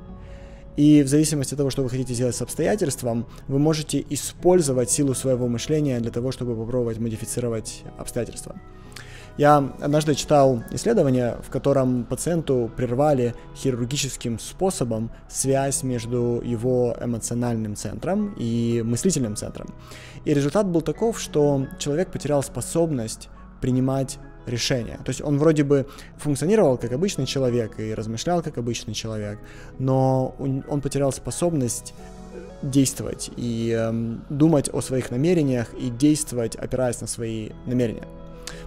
и 0.77 1.03
в 1.03 1.09
зависимости 1.09 1.55
от 1.55 1.59
того, 1.59 1.71
что 1.71 1.83
вы 1.83 1.91
хотите 1.91 2.15
сделать 2.15 2.37
с 2.37 2.43
обстоятельством, 2.43 3.27
вы 3.49 3.59
можете 3.59 4.05
использовать 4.11 4.91
силу 4.91 5.15
своего 5.15 5.49
мышления 5.49 6.01
для 6.01 6.11
того, 6.11 6.33
чтобы 6.33 6.57
попробовать 6.57 6.99
модифицировать 6.99 7.83
обстоятельства. 7.99 8.57
Я 9.37 9.73
однажды 9.81 10.15
читал 10.15 10.63
исследование, 10.71 11.37
в 11.43 11.51
котором 11.51 12.05
пациенту 12.05 12.71
прервали 12.77 13.35
хирургическим 13.57 14.39
способом 14.39 15.11
связь 15.29 15.83
между 15.83 16.43
его 16.45 16.97
эмоциональным 17.01 17.75
центром 17.77 18.35
и 18.39 18.83
мыслительным 18.85 19.37
центром. 19.37 19.69
И 20.25 20.35
результат 20.35 20.67
был 20.67 20.83
таков, 20.83 21.21
что 21.21 21.67
человек 21.79 22.11
потерял 22.11 22.43
способность 22.43 23.29
принимать 23.61 24.19
решения. 24.51 24.99
То 25.05 25.11
есть 25.11 25.23
он 25.23 25.39
вроде 25.39 25.65
бы 25.65 25.87
функционировал 26.19 26.77
как 26.77 26.93
обычный 26.93 27.27
человек 27.27 27.79
и 27.79 27.95
размышлял 27.95 28.43
как 28.43 28.59
обычный 28.59 28.95
человек, 28.95 29.39
но 29.79 30.35
он 30.39 30.81
потерял 30.81 31.13
способность 31.13 31.95
действовать 32.63 33.31
и 33.37 33.75
э, 33.77 33.93
думать 34.29 34.69
о 34.73 34.81
своих 34.81 35.11
намерениях 35.11 35.73
и 35.75 35.91
действовать, 35.91 36.57
опираясь 36.57 37.01
на 37.01 37.07
свои 37.07 37.51
намерения. 37.67 38.07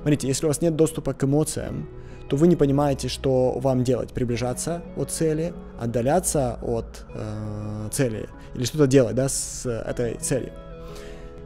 Смотрите, 0.01 0.27
если 0.27 0.45
у 0.45 0.49
вас 0.49 0.61
нет 0.61 0.75
доступа 0.75 1.13
к 1.13 1.23
эмоциям, 1.23 1.87
то 2.29 2.35
вы 2.35 2.47
не 2.47 2.55
понимаете, 2.55 3.07
что 3.07 3.59
вам 3.59 3.83
делать. 3.83 4.11
Приближаться 4.11 4.81
от 4.97 5.11
цели, 5.11 5.53
отдаляться 5.79 6.57
от 6.61 7.05
э, 7.13 7.89
цели 7.91 8.27
или 8.55 8.63
что-то 8.65 8.87
делать 8.87 9.15
да, 9.15 9.29
с 9.29 9.65
этой 9.65 10.15
целью. 10.15 10.51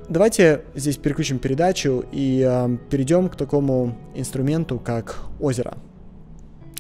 Давайте 0.10 0.64
здесь 0.74 0.96
переключим 0.96 1.38
передачу 1.38 2.06
и 2.14 2.42
э, 2.42 2.78
перейдем 2.90 3.28
к 3.28 3.36
такому 3.36 3.98
инструменту, 4.16 4.80
как 4.80 5.26
озеро. 5.38 5.74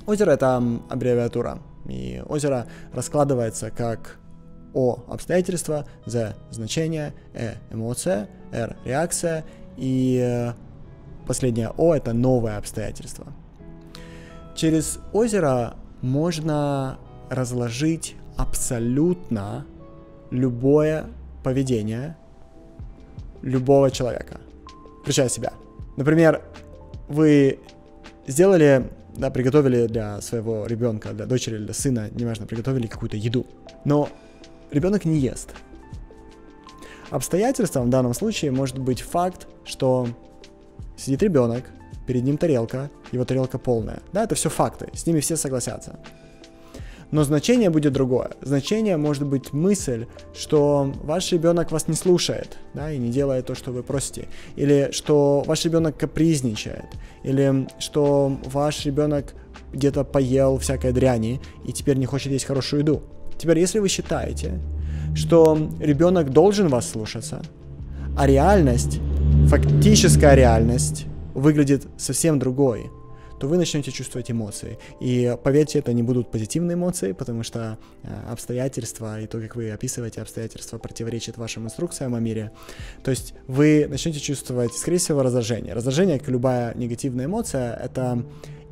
Озеро 0.06 0.32
это 0.32 0.64
аббревиатура, 0.90 1.60
и 1.90 2.24
озеро 2.26 2.68
раскладывается 2.94 3.70
как 3.70 4.18
О 4.74 5.04
обстоятельства, 5.10 5.86
З 6.06 6.38
значение, 6.52 7.14
Э 7.34 7.56
эмоция, 7.70 8.30
Р 8.54 8.78
реакция 8.86 9.44
и 9.76 10.22
э, 10.24 10.54
последнее 11.26 11.72
О 11.76 11.94
это 11.94 12.14
новое 12.14 12.58
обстоятельство. 12.58 13.28
Через 14.56 15.00
озеро 15.12 15.76
можно 16.02 16.98
разложить 17.30 18.16
абсолютно 18.38 19.66
любое 20.32 21.08
поведение, 21.44 22.16
любого 23.48 23.90
человека, 23.92 24.40
включая 25.02 25.30
себя. 25.30 25.54
Например, 25.96 26.42
вы 27.08 27.60
сделали, 28.28 28.90
да, 29.16 29.30
приготовили 29.30 29.88
для 29.88 30.22
своего 30.22 30.66
ребенка, 30.68 31.14
для 31.14 31.26
дочери 31.26 31.56
или 31.56 31.66
для 31.66 31.74
сына, 31.74 32.10
неважно, 32.12 32.46
приготовили 32.46 32.88
какую-то 32.88 33.18
еду, 33.18 33.46
но 33.86 34.10
ребенок 34.72 35.06
не 35.06 35.18
ест. 35.18 35.50
Обстоятельством 37.10 37.88
в 37.88 37.90
данном 37.90 38.14
случае 38.14 38.52
может 38.52 38.78
быть 38.78 39.02
факт, 39.02 39.48
что 39.64 40.08
сидит 40.98 41.24
ребенок, 41.24 41.64
перед 42.06 42.24
ним 42.24 42.38
тарелка, 42.38 42.90
его 43.12 43.24
тарелка 43.24 43.58
полная. 43.58 44.02
Да, 44.12 44.26
это 44.26 44.36
все 44.36 44.50
факты, 44.50 44.90
с 44.94 45.06
ними 45.06 45.22
все 45.22 45.38
согласятся. 45.38 46.00
Но 47.12 47.24
значение 47.24 47.70
будет 47.70 47.94
другое. 47.94 48.32
Значение 48.42 48.98
может 48.98 49.26
быть 49.26 49.54
мысль, 49.54 50.08
что 50.34 50.94
ваш 51.04 51.32
ребенок 51.32 51.72
вас 51.72 51.88
не 51.88 51.94
слушает, 51.94 52.58
да, 52.74 52.92
и 52.92 52.98
не 52.98 53.12
делает 53.12 53.46
то, 53.46 53.56
что 53.56 53.72
вы 53.72 53.82
просите. 53.82 54.28
Или 54.58 54.90
что 54.92 55.44
ваш 55.48 55.64
ребенок 55.66 55.98
капризничает. 55.98 56.86
Или 57.24 57.68
что 57.80 58.38
ваш 58.46 58.86
ребенок 58.86 59.34
где-то 59.74 60.04
поел 60.04 60.58
всякой 60.58 60.92
дряни 60.92 61.42
и 61.66 61.72
теперь 61.72 61.98
не 61.98 62.06
хочет 62.06 62.32
есть 62.32 62.46
хорошую 62.46 62.82
еду. 62.82 63.04
Теперь, 63.38 63.60
если 63.60 63.80
вы 63.80 63.88
считаете, 63.88 64.60
что 65.16 65.58
ребенок 65.80 66.32
должен 66.32 66.68
вас 66.68 66.90
слушаться, 66.90 67.42
а 68.18 68.28
реальность, 68.28 69.00
фактическая 69.48 70.36
реальность 70.36 71.06
выглядит 71.34 71.88
совсем 71.98 72.40
другой, 72.40 72.90
то 73.40 73.48
вы 73.48 73.58
начнете 73.58 73.92
чувствовать 73.92 74.32
эмоции. 74.32 74.78
И 75.00 75.36
поверьте, 75.44 75.80
это 75.80 75.94
не 75.94 76.04
будут 76.04 76.32
позитивные 76.32 76.76
эмоции, 76.76 77.12
потому 77.12 77.44
что 77.44 77.78
э, 78.04 78.32
обстоятельства 78.32 79.22
и 79.22 79.28
то, 79.28 79.40
как 79.40 79.56
вы 79.56 79.72
описываете 79.72 80.22
обстоятельства, 80.22 80.78
противоречит 80.78 81.38
вашим 81.38 81.66
инструкциям 81.66 82.16
о 82.16 82.20
мире. 82.20 82.52
То 83.04 83.12
есть 83.12 83.34
вы 83.48 83.88
начнете 83.90 84.20
чувствовать, 84.20 84.74
скорее 84.74 84.98
всего, 84.98 85.22
раздражение. 85.22 85.74
Раздражение, 85.74 86.20
как 86.20 86.30
любая 86.30 86.74
негативная 86.76 87.26
эмоция, 87.26 87.74
это 87.76 88.26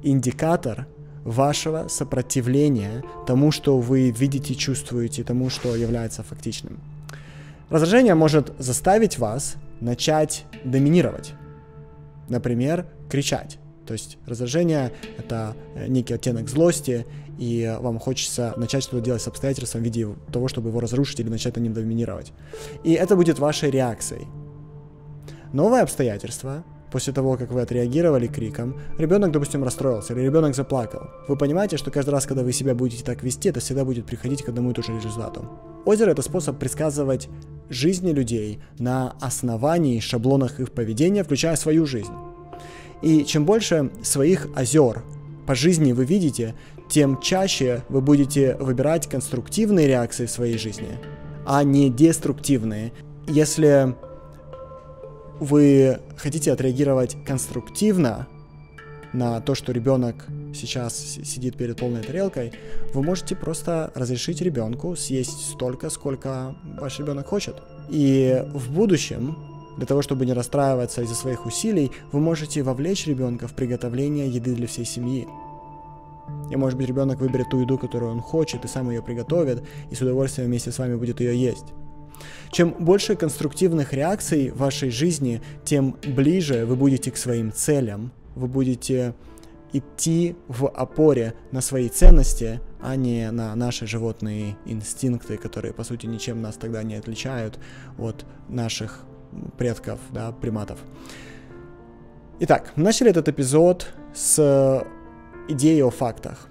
индикатор 0.04 0.88
вашего 1.24 1.88
сопротивления 1.88 3.04
тому, 3.26 3.52
что 3.52 3.80
вы 3.80 4.12
видите, 4.12 4.56
чувствуете, 4.56 5.24
тому, 5.24 5.50
что 5.50 5.76
является 5.76 6.24
фактичным. 6.24 6.80
Раздражение 7.70 8.14
может 8.14 8.54
заставить 8.60 9.18
вас 9.18 9.56
начать 9.82 10.46
доминировать. 10.64 11.34
Например, 12.30 12.86
кричать. 13.10 13.58
То 13.86 13.94
есть 13.94 14.18
раздражение— 14.26 14.92
это 15.18 15.56
э, 15.76 15.88
некий 15.88 16.14
оттенок 16.14 16.50
злости, 16.50 17.06
и 17.38 17.76
вам 17.80 18.00
хочется 18.00 18.54
начать 18.58 18.84
что-то 18.84 19.04
делать 19.04 19.22
с 19.22 19.28
обстоятельством 19.28 19.82
в 19.82 19.84
виде 19.84 20.08
того, 20.32 20.48
чтобы 20.48 20.70
его 20.70 20.80
разрушить 20.80 21.20
или 21.20 21.30
начать 21.30 21.56
на 21.56 21.62
ним 21.62 21.74
доминировать. 21.74 22.32
И 22.84 22.94
это 22.94 23.16
будет 23.16 23.40
вашей 23.40 23.70
реакцией. 23.70 24.28
Новое 25.54 25.84
обстоятельство 25.84 26.64
после 26.92 27.12
того, 27.14 27.36
как 27.36 27.52
вы 27.52 27.62
отреагировали 27.62 28.28
криком, 28.28 28.80
ребенок, 28.98 29.32
допустим, 29.32 29.64
расстроился 29.64 30.14
или 30.14 30.22
ребенок 30.22 30.56
заплакал. 30.56 31.10
Вы 31.28 31.36
понимаете, 31.36 31.78
что 31.78 31.92
каждый 31.92 32.12
раз, 32.12 32.26
когда 32.26 32.44
вы 32.44 32.54
себя 32.54 32.74
будете 32.74 33.04
так 33.04 33.22
вести, 33.22 33.50
это 33.50 33.60
всегда 33.60 33.84
будет 33.84 34.06
приходить 34.06 34.44
к 34.44 34.50
одному 34.50 34.72
и 34.72 34.74
тому 34.74 34.88
же 34.88 34.96
результату. 34.96 35.50
Озеро— 35.86 36.12
это 36.12 36.22
способ 36.22 36.58
предсказывать 36.58 37.28
жизни 37.70 38.12
людей 38.12 38.60
на 38.80 39.16
основании 39.20 40.00
шаблонах 40.00 40.60
их 40.60 40.72
поведения, 40.72 41.24
включая 41.24 41.58
свою 41.58 41.86
жизнь. 41.86 42.14
И 43.02 43.24
чем 43.26 43.46
больше 43.46 43.92
своих 44.04 44.48
озер 44.56 45.04
по 45.46 45.56
жизни 45.56 45.92
вы 45.92 46.06
видите, 46.06 46.56
тем 46.90 47.20
чаще 47.20 47.84
вы 47.90 48.02
будете 48.02 48.56
выбирать 48.56 49.08
конструктивные 49.08 49.88
реакции 49.88 50.26
в 50.26 50.32
своей 50.32 50.58
жизни, 50.58 50.98
а 51.46 51.64
не 51.64 51.90
деструктивные. 51.90 52.94
Если 53.28 53.96
вы 55.40 56.00
хотите 56.18 56.52
отреагировать 56.52 57.18
конструктивно 57.26 58.28
на 59.14 59.40
то, 59.42 59.56
что 59.56 59.72
ребенок 59.72 60.28
сейчас 60.54 60.98
сидит 60.98 61.58
перед 61.58 61.78
полной 61.78 62.02
тарелкой, 62.02 62.54
вы 62.94 63.02
можете 63.04 63.36
просто 63.36 63.92
разрешить 63.96 64.42
ребенку 64.42 64.96
съесть 64.96 65.52
столько, 65.52 65.90
сколько 65.90 66.56
ваш 66.80 67.00
ребенок 67.00 67.28
хочет. 67.28 67.56
И 67.90 68.44
в 68.54 68.72
будущем, 68.72 69.38
для 69.78 69.86
того, 69.86 70.02
чтобы 70.02 70.26
не 70.26 70.34
расстраиваться 70.34 71.02
из-за 71.02 71.16
своих 71.16 71.46
усилий, 71.46 71.92
вы 72.12 72.20
можете 72.20 72.64
вовлечь 72.64 73.08
ребенка 73.08 73.48
в 73.48 73.54
приготовление 73.54 74.30
еды 74.30 74.56
для 74.56 74.68
всей 74.68 74.86
семьи. 74.86 75.28
И 76.50 76.56
может 76.56 76.78
быть 76.78 76.88
ребенок 76.88 77.20
выберет 77.20 77.50
ту 77.50 77.60
еду, 77.60 77.78
которую 77.78 78.12
он 78.12 78.22
хочет, 78.22 78.66
и 78.66 78.68
сам 78.68 78.90
ее 78.90 79.02
приготовит, 79.02 79.64
и 79.92 79.96
с 79.96 80.02
удовольствием 80.02 80.48
вместе 80.48 80.72
с 80.72 80.80
вами 80.80 80.96
будет 80.96 81.20
ее 81.20 81.40
есть. 81.40 81.66
Чем 82.52 82.72
больше 82.80 83.16
конструктивных 83.16 83.94
реакций 83.94 84.50
в 84.50 84.58
вашей 84.58 84.90
жизни, 84.90 85.42
тем 85.66 85.98
ближе 86.06 86.66
вы 86.66 86.76
будете 86.76 87.12
к 87.12 87.18
своим 87.18 87.52
целям, 87.52 88.12
вы 88.36 88.48
будете 88.48 89.14
идти 89.74 90.36
в 90.48 90.68
опоре 90.68 91.34
на 91.52 91.62
свои 91.62 91.90
ценности, 91.90 92.62
а 92.82 92.96
не 92.96 93.30
на 93.32 93.54
наши 93.56 93.86
животные 93.88 94.56
инстинкты, 94.66 95.38
которые, 95.38 95.74
по 95.74 95.84
сути, 95.84 96.06
ничем 96.06 96.42
нас 96.42 96.56
тогда 96.56 96.84
не 96.84 96.96
отличают 96.96 97.60
от 97.98 98.26
наших 98.48 99.04
предков, 99.58 100.00
да, 100.12 100.32
приматов. 100.32 100.80
Итак, 102.40 102.74
начали 102.76 103.10
этот 103.10 103.30
эпизод 103.30 103.88
с 104.14 104.86
идеи 105.48 105.82
о 105.82 105.90
фактах. 105.90 106.48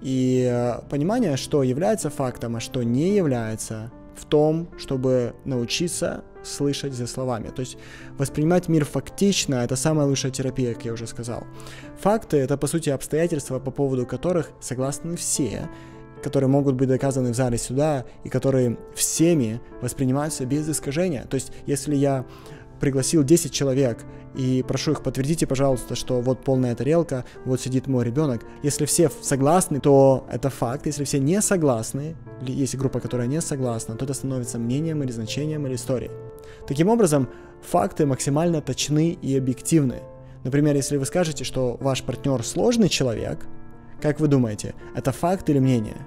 И 0.00 0.48
э, 0.50 0.80
понимание, 0.88 1.36
что 1.36 1.62
является 1.62 2.08
фактом, 2.08 2.56
а 2.56 2.60
что 2.60 2.82
не 2.82 3.14
является, 3.16 3.90
в 4.20 4.24
том, 4.26 4.68
чтобы 4.78 5.34
научиться 5.44 6.24
слышать 6.42 6.92
за 6.92 7.06
словами. 7.06 7.48
То 7.48 7.60
есть 7.60 7.78
воспринимать 8.18 8.68
мир 8.68 8.84
фактично— 8.84 9.54
это 9.64 9.76
самая 9.76 10.06
лучшая 10.06 10.32
терапия, 10.32 10.74
как 10.74 10.84
я 10.84 10.92
уже 10.92 11.06
сказал. 11.06 11.44
Факты— 12.00 12.36
это, 12.38 12.56
по 12.56 12.66
сути, 12.66 12.90
обстоятельства, 12.90 13.58
по 13.58 13.70
поводу 13.70 14.06
которых 14.06 14.50
согласны 14.60 15.16
все, 15.16 15.68
которые 16.22 16.48
могут 16.48 16.74
быть 16.74 16.88
доказаны 16.88 17.32
в 17.32 17.36
зале 17.36 17.58
суда 17.58 18.04
и 18.24 18.28
которые 18.28 18.78
всеми 18.94 19.60
воспринимаются 19.80 20.44
без 20.46 20.68
искажения. 20.68 21.24
То 21.28 21.34
есть 21.34 21.52
если 21.66 21.94
я 21.94 22.24
пригласил 22.80 23.22
10 23.22 23.52
человек 23.52 24.04
и 24.34 24.64
прошу 24.66 24.92
их, 24.92 25.02
подтвердите, 25.02 25.46
пожалуйста, 25.46 25.94
что 25.94 26.20
вот 26.20 26.42
полная 26.42 26.74
тарелка, 26.74 27.24
вот 27.44 27.60
сидит 27.60 27.86
мой 27.86 28.04
ребенок. 28.04 28.42
Если 28.62 28.86
все 28.86 29.10
согласны, 29.22 29.80
то 29.80 30.26
это 30.30 30.50
факт. 30.50 30.86
Если 30.86 31.04
все 31.04 31.18
не 31.18 31.40
согласны, 31.42 32.16
есть 32.42 32.76
группа, 32.76 33.00
которая 33.00 33.26
не 33.26 33.40
согласна, 33.40 33.96
то 33.96 34.04
это 34.04 34.14
становится 34.14 34.58
мнением 34.58 35.02
или 35.02 35.12
значением 35.12 35.66
или 35.66 35.74
историей. 35.74 36.10
Таким 36.66 36.88
образом, 36.88 37.28
факты 37.62 38.06
максимально 38.06 38.62
точны 38.62 39.10
и 39.10 39.36
объективны. 39.36 40.02
Например, 40.44 40.74
если 40.74 40.96
вы 40.96 41.04
скажете, 41.04 41.44
что 41.44 41.76
ваш 41.80 42.02
партнер 42.02 42.42
сложный 42.42 42.88
человек, 42.88 43.46
как 44.00 44.20
вы 44.20 44.28
думаете, 44.28 44.74
это 44.94 45.12
факт 45.12 45.48
или 45.50 45.58
мнение? 45.58 46.06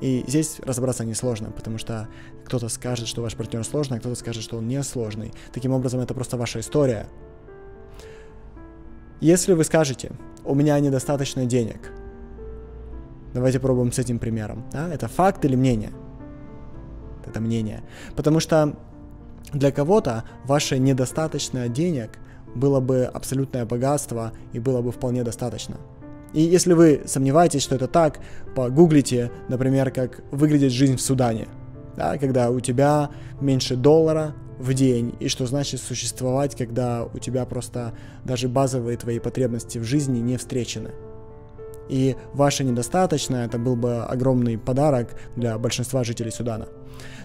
И 0.00 0.24
здесь 0.26 0.60
разобраться 0.60 1.04
несложно, 1.04 1.50
потому 1.50 1.78
что 1.78 2.08
кто-то 2.44 2.68
скажет, 2.68 3.08
что 3.08 3.22
ваш 3.22 3.34
партнер 3.36 3.64
сложный, 3.64 3.96
а 3.96 4.00
кто-то 4.00 4.16
скажет, 4.16 4.42
что 4.42 4.58
он 4.58 4.68
не 4.68 4.82
сложный. 4.82 5.32
Таким 5.52 5.72
образом, 5.72 6.00
это 6.00 6.12
просто 6.14 6.36
ваша 6.36 6.60
история. 6.60 7.08
Если 9.20 9.54
вы 9.54 9.64
скажете, 9.64 10.12
у 10.44 10.54
меня 10.54 10.78
недостаточно 10.80 11.46
денег, 11.46 11.92
давайте 13.32 13.60
пробуем 13.60 13.92
с 13.92 13.98
этим 13.98 14.18
примером. 14.18 14.64
Да? 14.72 14.92
Это 14.92 15.08
факт 15.08 15.44
или 15.44 15.56
мнение? 15.56 15.92
Это 17.24 17.40
мнение. 17.40 17.82
Потому 18.16 18.40
что 18.40 18.76
для 19.52 19.72
кого-то 19.72 20.24
ваше 20.44 20.78
недостаточное 20.78 21.68
денег 21.68 22.18
было 22.54 22.80
бы 22.80 23.04
абсолютное 23.04 23.64
богатство 23.64 24.32
и 24.52 24.58
было 24.58 24.82
бы 24.82 24.92
вполне 24.92 25.24
достаточно. 25.24 25.76
И 26.34 26.42
если 26.42 26.72
вы 26.72 27.02
сомневаетесь, 27.06 27.62
что 27.62 27.76
это 27.76 27.86
так, 27.86 28.18
погуглите, 28.56 29.30
например, 29.48 29.92
как 29.92 30.20
выглядит 30.32 30.72
жизнь 30.72 30.96
в 30.96 31.00
Судане, 31.00 31.46
да, 31.96 32.18
когда 32.18 32.50
у 32.50 32.58
тебя 32.58 33.10
меньше 33.40 33.76
доллара 33.76 34.34
в 34.58 34.74
день, 34.74 35.14
и 35.20 35.28
что 35.28 35.46
значит 35.46 35.80
существовать, 35.80 36.56
когда 36.56 37.04
у 37.04 37.18
тебя 37.18 37.44
просто 37.46 37.94
даже 38.24 38.48
базовые 38.48 38.96
твои 38.96 39.20
потребности 39.20 39.78
в 39.78 39.84
жизни 39.84 40.18
не 40.18 40.36
встречены. 40.36 40.90
И 41.88 42.16
ваше 42.32 42.64
недостаточно, 42.64 43.36
это 43.36 43.58
был 43.58 43.76
бы 43.76 44.02
огромный 44.02 44.58
подарок 44.58 45.14
для 45.36 45.56
большинства 45.56 46.02
жителей 46.02 46.32
Судана. 46.32 46.66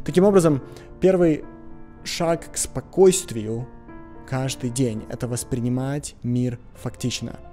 Таким 0.06 0.24
образом, 0.24 0.62
первый 1.02 1.45
шаг 2.04 2.52
к 2.52 2.58
спокойствию 2.58 3.67
каждый 4.28 4.69
день— 4.69 5.04
это 5.10 5.28
воспринимать 5.28 6.15
мир 6.22 6.60
фактично— 6.76 7.39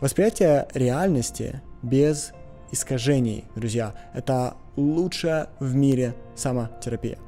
Восприятие 0.00 0.68
реальности 0.74 1.60
без 1.82 2.32
искажений, 2.70 3.46
друзья, 3.56 3.94
это 4.14 4.54
лучшая 4.76 5.48
в 5.58 5.74
мире 5.74 6.14
самотерапия. 6.36 7.18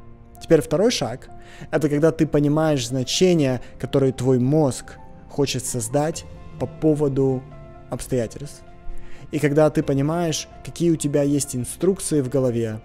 Теперь 0.41 0.61
второй 0.61 0.93
шаг— 0.93 1.31
это 1.73 1.89
когда 1.89 2.13
ты 2.13 2.29
понимаешь 2.29 2.87
значение, 2.87 3.61
которое 3.81 4.13
твой 4.13 4.39
мозг 4.39 4.99
хочет 5.29 5.67
создать 5.67 6.25
по 6.61 6.67
поводу 6.67 7.43
обстоятельств. 7.91 8.63
И 9.33 9.41
когда 9.41 9.69
ты 9.71 9.83
понимаешь, 9.83 10.47
какие 10.65 10.93
у 10.93 10.97
тебя 10.97 11.23
есть 11.23 11.57
инструкции 11.57 12.21
в 12.21 12.29
голове, 12.29 12.81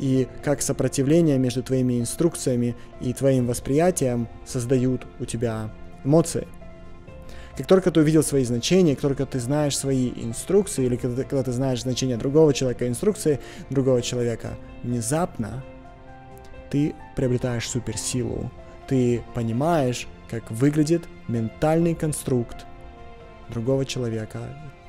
и 0.00 0.26
как 0.42 0.62
сопротивление 0.62 1.36
между 1.38 1.62
твоими 1.62 2.00
инструкциями 2.00 2.74
и 3.02 3.12
твоим 3.12 3.46
восприятием 3.46 4.28
создают 4.46 5.06
у 5.20 5.26
тебя 5.26 5.70
эмоции— 6.04 6.48
как 7.58 7.66
только 7.66 7.90
ты 7.90 7.98
увидел 7.98 8.22
свои 8.22 8.44
значения, 8.44 8.94
как 8.94 9.02
только 9.02 9.26
ты 9.26 9.40
знаешь 9.40 9.76
свои 9.76 10.12
инструкции, 10.14 10.84
или 10.84 10.94
когда, 10.94 11.24
когда 11.24 11.42
ты 11.42 11.50
знаешь 11.50 11.82
значение 11.82 12.16
другого 12.16 12.54
человека, 12.54 12.86
инструкции 12.86 13.40
другого 13.68 14.00
человека, 14.00 14.56
внезапно 14.84 15.64
ты 16.70 16.94
приобретаешь 17.16 17.68
суперсилу. 17.68 18.52
Ты 18.86 19.24
понимаешь, 19.34 20.06
как 20.30 20.48
выглядит 20.52 21.02
ментальный 21.26 21.96
конструкт 21.96 22.64
другого 23.48 23.84
человека. 23.84 24.38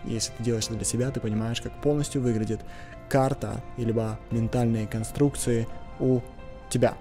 Если 0.06 0.32
ты 0.38 0.44
делаешь 0.44 0.66
это 0.66 0.76
для 0.76 0.86
себя, 0.86 1.10
ты 1.10 1.20
понимаешь, 1.20 1.62
как 1.62 1.74
полностью 1.82 2.22
выглядит 2.22 2.60
карта, 3.10 3.64
либо 3.78 4.20
ментальные 4.30 4.86
конструкции 4.86 5.68
у 6.00 6.20
тебя. 6.70 6.94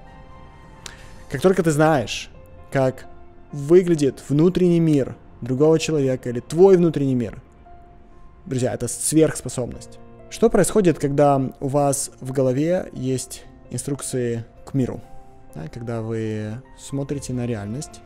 Как 1.31 1.43
только 1.43 1.63
ты 1.63 1.73
знаешь, 1.73 2.31
как 2.73 3.05
выглядит 3.53 4.23
внутренний 4.31 4.81
мир 4.81 5.15
другого 5.40 5.79
человека 5.79 6.29
или 6.31 6.40
твой 6.40 6.77
внутренний 6.77 7.14
мир. 7.14 7.42
Друзья, 8.46 8.74
это 8.74 8.88
сверхспособность. 8.88 9.98
Что 10.31 10.51
происходит, 10.51 10.98
когда 10.98 11.40
у 11.61 11.68
вас 11.68 12.11
в 12.20 12.33
голове 12.33 12.88
есть 12.92 13.44
инструкции 13.70 14.44
к 14.66 14.74
миру? 14.74 15.01
Да, 15.55 15.68
когда 15.72 16.03
вы 16.03 16.61
смотрите 16.79 17.33
на 17.33 17.46
реальность, 17.46 18.01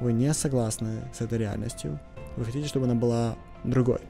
вы 0.00 0.12
не 0.12 0.32
согласны 0.34 1.00
с 1.12 1.20
этой 1.20 1.38
реальностью, 1.38 1.98
вы 2.36 2.44
хотите, 2.44 2.68
чтобы 2.68 2.86
она 2.86 2.94
была 2.94 3.36
другой. 3.64 4.00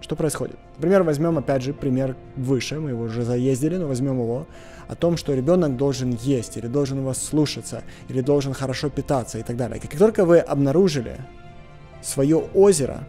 Что 0.00 0.16
происходит? 0.16 0.56
Например, 0.76 1.02
возьмем 1.02 1.36
опять 1.36 1.62
же 1.62 1.74
пример 1.74 2.16
выше, 2.36 2.80
мы 2.80 2.90
его 2.90 3.02
уже 3.02 3.22
заездили, 3.22 3.76
но 3.76 3.86
возьмем 3.86 4.18
его, 4.20 4.46
о 4.88 4.94
том, 4.94 5.16
что 5.16 5.34
ребенок 5.34 5.76
должен 5.76 6.16
есть, 6.22 6.56
или 6.56 6.66
должен 6.66 7.04
вас 7.04 7.22
слушаться, 7.22 7.82
или 8.08 8.20
должен 8.22 8.54
хорошо 8.54 8.88
питаться 8.88 9.38
и 9.38 9.42
так 9.42 9.56
далее. 9.56 9.78
Как 9.78 9.96
только 9.96 10.24
вы 10.24 10.38
обнаружили, 10.38 11.16
свое 12.02 12.36
озеро, 12.36 13.06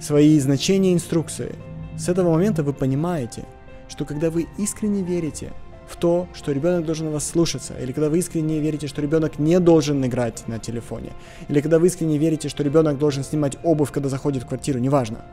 свои 0.00 0.38
значения 0.40 0.92
инструкции. 0.92 1.54
С 1.96 2.08
этого 2.08 2.32
момента 2.32 2.62
вы 2.62 2.72
понимаете, 2.72 3.44
что 3.88 4.04
когда 4.04 4.30
вы 4.30 4.46
искренне 4.58 5.02
верите 5.02 5.52
в 5.86 5.96
то, 5.96 6.26
что 6.32 6.52
ребенок 6.52 6.86
должен 6.86 7.10
вас 7.10 7.26
слушаться, 7.26 7.74
или 7.78 7.92
когда 7.92 8.08
вы 8.08 8.18
искренне 8.18 8.60
верите, 8.60 8.86
что 8.86 9.02
ребенок 9.02 9.38
не 9.38 9.60
должен 9.60 10.04
играть 10.04 10.48
на 10.48 10.58
телефоне, 10.58 11.12
или 11.48 11.60
когда 11.60 11.78
вы 11.78 11.88
искренне 11.88 12.18
верите, 12.18 12.48
что 12.48 12.62
ребенок 12.62 12.98
должен 12.98 13.22
снимать 13.22 13.58
обувь, 13.62 13.92
когда 13.92 14.08
заходит 14.08 14.44
в 14.44 14.46
квартиру, 14.46 14.78
неважно, 14.78 15.24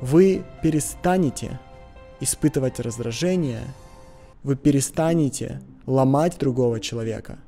вы 0.00 0.42
перестанете 0.62 1.60
испытывать 2.20 2.80
раздражение, 2.80 3.62
вы 4.42 4.56
перестанете 4.56 5.60
ломать 5.86 6.38
другого 6.38 6.80
человека. 6.80 7.38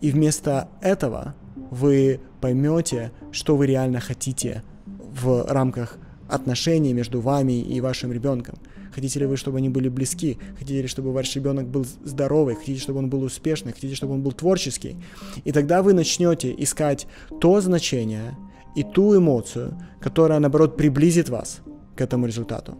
И 0.00 0.10
вместо 0.10 0.68
этого 0.80 1.34
вы 1.74 2.20
поймете, 2.40 3.10
что 3.32 3.56
вы 3.56 3.66
реально 3.66 4.00
хотите 4.00 4.62
в 4.86 5.44
рамках 5.48 5.98
отношений 6.28 6.92
между 6.92 7.20
вами 7.20 7.60
и 7.60 7.80
вашим 7.80 8.12
ребенком. 8.12 8.58
Хотите 8.94 9.18
ли 9.20 9.26
вы, 9.26 9.36
чтобы 9.36 9.58
они 9.58 9.68
были 9.68 9.88
близки? 9.88 10.38
Хотите 10.56 10.82
ли, 10.82 10.88
чтобы 10.88 11.12
ваш 11.12 11.34
ребенок 11.34 11.66
был 11.66 11.84
здоровый? 12.04 12.54
Хотите, 12.54 12.80
чтобы 12.80 13.00
он 13.00 13.10
был 13.10 13.22
успешный? 13.24 13.72
Хотите, 13.72 13.96
чтобы 13.96 14.14
он 14.14 14.22
был 14.22 14.32
творческий? 14.32 14.96
И 15.44 15.50
тогда 15.50 15.82
вы 15.82 15.94
начнете 15.94 16.54
искать 16.56 17.08
то 17.40 17.60
значение 17.60 18.36
и 18.76 18.84
ту 18.84 19.16
эмоцию, 19.16 19.76
которая, 20.00 20.38
наоборот, 20.38 20.76
приблизит 20.76 21.28
вас 21.28 21.60
к 21.96 22.00
этому 22.00 22.26
результату. 22.26 22.78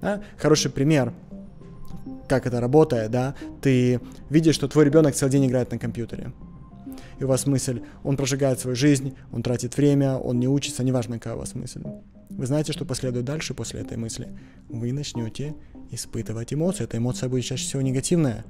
Да? 0.00 0.22
Хороший 0.38 0.70
пример, 0.70 1.12
как 2.26 2.46
это 2.46 2.58
работает, 2.60 3.10
да? 3.10 3.34
Ты 3.60 4.00
видишь, 4.30 4.54
что 4.54 4.66
твой 4.66 4.86
ребенок 4.86 5.14
целый 5.14 5.32
день 5.32 5.46
играет 5.46 5.70
на 5.70 5.78
компьютере 5.78 6.32
и 7.18 7.24
у 7.24 7.28
вас 7.28 7.46
мысль, 7.46 7.82
он 8.02 8.16
прожигает 8.16 8.60
свою 8.60 8.76
жизнь, 8.76 9.14
он 9.32 9.42
тратит 9.42 9.76
время, 9.76 10.16
он 10.16 10.40
не 10.40 10.48
учится, 10.48 10.84
неважно, 10.84 11.18
какая 11.18 11.34
у 11.34 11.38
вас 11.38 11.54
мысль. 11.54 11.82
Вы 12.30 12.46
знаете, 12.46 12.72
что 12.72 12.84
последует 12.84 13.24
дальше 13.24 13.54
после 13.54 13.80
этой 13.80 13.96
мысли? 13.96 14.28
Вы 14.68 14.92
начнете 14.92 15.54
испытывать 15.90 16.52
эмоции. 16.52 16.84
Эта 16.84 16.98
эмоция 16.98 17.28
будет 17.28 17.44
чаще 17.44 17.64
всего 17.64 17.82
негативная. 17.82 18.44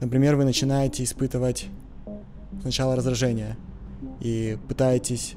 Например, 0.00 0.36
вы 0.36 0.44
начинаете 0.44 1.04
испытывать 1.04 1.66
сначала 2.62 2.96
раздражение 2.96 3.56
и 4.20 4.56
пытаетесь 4.68 5.34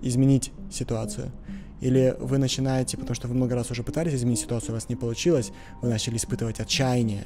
изменить 0.00 0.52
ситуацию. 0.70 1.32
Или 1.80 2.16
вы 2.20 2.38
начинаете, 2.38 2.96
потому 2.96 3.14
что 3.14 3.28
вы 3.28 3.34
много 3.34 3.54
раз 3.54 3.70
уже 3.70 3.82
пытались 3.82 4.14
изменить 4.14 4.40
ситуацию, 4.40 4.70
у 4.70 4.74
вас 4.74 4.88
не 4.88 4.96
получилось, 4.96 5.50
вы 5.80 5.88
начали 5.88 6.16
испытывать 6.16 6.60
отчаяние. 6.60 7.24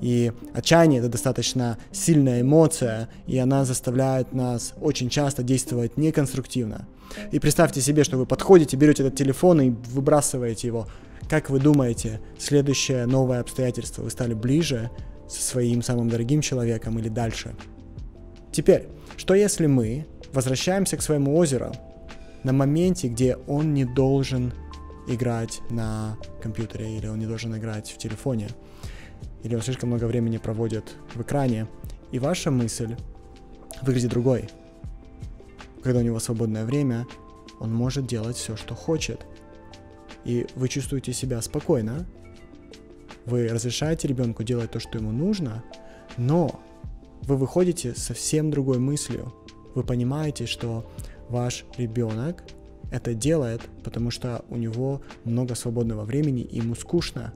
И 0.00 0.32
отчаяние 0.52 1.00
это 1.00 1.08
достаточно 1.08 1.78
сильная 1.90 2.42
эмоция, 2.42 3.08
и 3.26 3.38
она 3.38 3.64
заставляет 3.64 4.32
нас 4.32 4.74
очень 4.80 5.08
часто 5.08 5.42
действовать 5.42 5.96
неконструктивно. 5.96 6.86
И 7.32 7.38
представьте 7.38 7.80
себе, 7.80 8.04
что 8.04 8.18
вы 8.18 8.26
подходите, 8.26 8.76
берете 8.76 9.04
этот 9.04 9.16
телефон 9.16 9.60
и 9.60 9.70
выбрасываете 9.70 10.66
его. 10.66 10.86
Как 11.28 11.50
вы 11.50 11.58
думаете, 11.60 12.20
следующее 12.38 13.06
новое 13.06 13.40
обстоятельство, 13.40 14.02
вы 14.02 14.10
стали 14.10 14.34
ближе 14.34 14.90
со 15.28 15.42
своим 15.42 15.82
самым 15.82 16.08
дорогим 16.08 16.40
человеком 16.40 16.98
или 16.98 17.08
дальше? 17.08 17.56
Теперь, 18.52 18.88
что 19.16 19.34
если 19.34 19.66
мы 19.66 20.06
возвращаемся 20.32 20.96
к 20.96 21.02
своему 21.02 21.36
озеру 21.36 21.72
на 22.44 22.52
моменте, 22.52 23.08
где 23.08 23.36
он 23.46 23.74
не 23.74 23.84
должен 23.84 24.52
играть 25.08 25.60
на 25.70 26.16
компьютере 26.42 26.96
или 26.96 27.06
он 27.06 27.18
не 27.18 27.26
должен 27.26 27.56
играть 27.56 27.90
в 27.90 27.98
телефоне, 27.98 28.48
или 29.42 29.54
он 29.54 29.62
слишком 29.62 29.90
много 29.90 30.04
времени 30.04 30.38
проводит 30.38 30.94
в 31.14 31.22
экране, 31.22 31.66
и 32.12 32.18
ваша 32.18 32.50
мысль 32.50 32.96
выглядит 33.82 34.10
другой. 34.10 34.48
Когда 35.82 36.00
у 36.00 36.02
него 36.02 36.18
свободное 36.18 36.64
время, 36.64 37.06
он 37.60 37.72
может 37.74 38.06
делать 38.06 38.36
все, 38.36 38.56
что 38.56 38.74
хочет. 38.74 39.26
И 40.24 40.46
вы 40.56 40.68
чувствуете 40.68 41.12
себя 41.12 41.40
спокойно, 41.40 42.06
вы 43.24 43.48
разрешаете 43.48 44.08
ребенку 44.08 44.44
делать 44.44 44.70
то, 44.70 44.80
что 44.80 44.98
ему 44.98 45.10
нужно, 45.10 45.64
но 46.16 46.60
вы 47.22 47.36
выходите 47.36 47.94
совсем 47.94 48.50
другой 48.50 48.78
мыслью. 48.78 49.34
Вы 49.74 49.82
понимаете, 49.82 50.46
что 50.46 50.90
ваш 51.28 51.64
ребенок 51.76 52.44
это 52.90 53.14
делает, 53.14 53.62
потому 53.82 54.10
что 54.10 54.44
у 54.48 54.56
него 54.56 55.02
много 55.24 55.54
свободного 55.54 56.04
времени, 56.04 56.42
и 56.42 56.58
ему 56.58 56.74
скучно. 56.74 57.34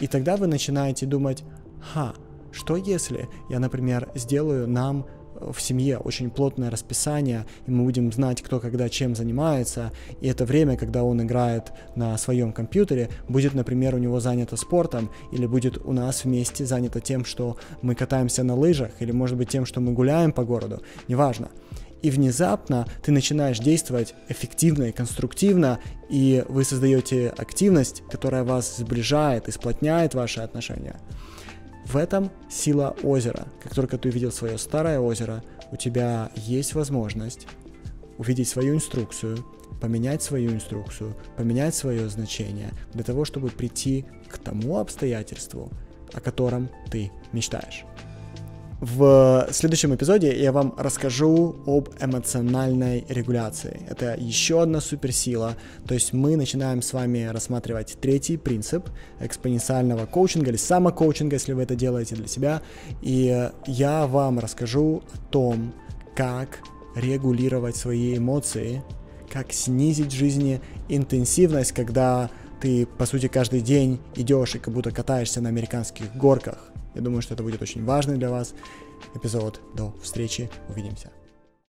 И 0.00 0.06
тогда 0.06 0.36
вы 0.36 0.46
начинаете 0.46 1.06
думать, 1.06 1.44
ха, 1.80 2.14
что 2.52 2.76
если 2.76 3.28
я, 3.50 3.58
например, 3.58 4.10
сделаю 4.14 4.68
нам 4.68 5.06
в 5.52 5.60
семье 5.60 5.98
очень 5.98 6.30
плотное 6.30 6.70
расписание, 6.70 7.44
и 7.66 7.70
мы 7.70 7.84
будем 7.84 8.12
знать, 8.12 8.42
кто 8.42 8.60
когда 8.60 8.88
чем 8.88 9.14
занимается, 9.14 9.92
и 10.20 10.28
это 10.28 10.44
время, 10.44 10.76
когда 10.76 11.02
он 11.04 11.22
играет 11.22 11.72
на 11.96 12.16
своем 12.18 12.52
компьютере, 12.52 13.10
будет, 13.28 13.54
например, 13.54 13.94
у 13.94 13.98
него 13.98 14.20
занято 14.20 14.56
спортом, 14.56 15.10
или 15.32 15.46
будет 15.46 15.78
у 15.84 15.92
нас 15.92 16.24
вместе 16.24 16.64
занято 16.64 17.00
тем, 17.00 17.24
что 17.24 17.56
мы 17.82 17.94
катаемся 17.94 18.44
на 18.44 18.54
лыжах, 18.54 18.90
или, 19.00 19.12
может 19.12 19.36
быть, 19.36 19.48
тем, 19.48 19.66
что 19.66 19.80
мы 19.80 19.92
гуляем 19.92 20.32
по 20.32 20.44
городу, 20.44 20.82
неважно. 21.08 21.50
И 22.04 22.10
внезапно 22.10 22.86
ты 23.02 23.12
начинаешь 23.12 23.58
действовать 23.58 24.14
эффективно 24.28 24.84
и 24.84 24.92
конструктивно, 24.92 25.80
и 26.10 26.44
вы 26.50 26.62
создаете 26.62 27.30
активность, 27.30 28.02
которая 28.10 28.44
вас 28.44 28.76
сближает 28.76 29.48
и 29.48 29.52
сплотняет 29.52 30.12
ваши 30.12 30.40
отношения. 30.40 31.00
В 31.86 31.96
этом 31.96 32.30
сила 32.50 32.94
озера. 33.02 33.46
Как 33.62 33.74
только 33.74 33.96
ты 33.96 34.10
увидел 34.10 34.32
свое 34.32 34.58
старое 34.58 35.00
озеро, 35.00 35.42
у 35.72 35.76
тебя 35.76 36.30
есть 36.36 36.74
возможность 36.74 37.46
увидеть 38.18 38.50
свою 38.50 38.74
инструкцию, 38.74 39.38
поменять 39.80 40.22
свою 40.22 40.50
инструкцию, 40.52 41.16
поменять 41.38 41.74
свое 41.74 42.10
значение 42.10 42.68
для 42.92 43.02
того, 43.02 43.24
чтобы 43.24 43.48
прийти 43.48 44.04
к 44.28 44.36
тому 44.36 44.76
обстоятельству, 44.76 45.70
о 46.12 46.20
котором 46.20 46.68
ты 46.90 47.10
мечтаешь. 47.32 47.86
В 48.86 49.48
следующем 49.50 49.94
эпизоде 49.94 50.38
я 50.38 50.52
вам 50.52 50.74
расскажу 50.76 51.56
об 51.64 51.88
эмоциональной 52.02 53.06
регуляции. 53.08 53.80
Это 53.88 54.14
еще 54.14 54.60
одна 54.60 54.82
суперсила. 54.82 55.54
То 55.88 55.94
есть 55.94 56.12
мы 56.12 56.36
начинаем 56.36 56.82
с 56.82 56.92
вами 56.92 57.24
рассматривать 57.24 57.96
третий 57.98 58.36
принцип 58.36 58.90
экспоненциального 59.20 60.04
коучинга 60.04 60.50
или 60.50 60.58
самокоучинга, 60.58 61.36
если 61.36 61.54
вы 61.54 61.62
это 61.62 61.74
делаете 61.74 62.14
для 62.14 62.26
себя. 62.26 62.60
И 63.00 63.48
я 63.66 64.06
вам 64.06 64.38
расскажу 64.38 65.02
о 65.14 65.32
том, 65.32 65.72
как 66.14 66.58
регулировать 66.94 67.76
свои 67.76 68.18
эмоции, 68.18 68.82
как 69.32 69.54
снизить 69.54 70.12
в 70.12 70.14
жизни 70.14 70.60
интенсивность, 70.90 71.72
когда 71.72 72.28
ты, 72.60 72.84
по 72.84 73.06
сути, 73.06 73.28
каждый 73.28 73.62
день 73.62 73.98
идешь 74.14 74.56
и 74.56 74.58
как 74.58 74.74
будто 74.74 74.90
катаешься 74.90 75.40
на 75.40 75.48
американских 75.48 76.14
горках. 76.14 76.73
Я 76.94 77.00
думаю, 77.00 77.22
что 77.22 77.34
это 77.34 77.42
будет 77.42 77.62
очень 77.62 77.84
важный 77.84 78.16
для 78.16 78.30
вас 78.30 78.54
эпизод. 79.14 79.60
До 79.74 79.92
встречи, 80.02 80.50
увидимся. 80.68 81.10